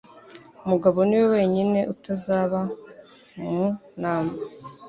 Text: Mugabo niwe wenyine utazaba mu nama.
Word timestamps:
Mugabo 0.69 0.97
niwe 1.07 1.27
wenyine 1.35 1.79
utazaba 1.93 2.59
mu 3.41 3.63
nama. 4.01 4.33